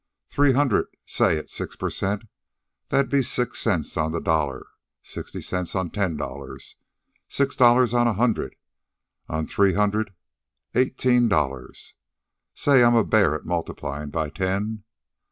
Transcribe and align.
"Three 0.29 0.53
hundred, 0.53 0.87
say 1.05 1.37
at 1.37 1.51
six 1.51 1.75
per 1.75 1.91
cent. 1.91 2.23
that'd 2.87 3.11
be 3.11 3.21
six 3.21 3.59
cents 3.59 3.95
on 3.97 4.11
the 4.11 4.19
dollar, 4.19 4.65
sixty 5.03 5.41
cents 5.43 5.75
on 5.75 5.91
ten 5.91 6.17
dollars, 6.17 6.77
six 7.27 7.55
dollars 7.55 7.93
on 7.93 8.07
the 8.07 8.13
hundred, 8.13 8.55
on 9.29 9.45
three 9.45 9.75
hundred 9.75 10.11
eighteen 10.73 11.27
dollars. 11.29 11.93
Say 12.55 12.83
I'm 12.83 12.95
a 12.95 13.03
bear 13.03 13.35
at 13.35 13.43
multiplyin' 13.43 14.09
by 14.09 14.31
ten. 14.31 14.85